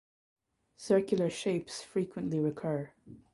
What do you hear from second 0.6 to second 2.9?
Circular shapes frequently recur.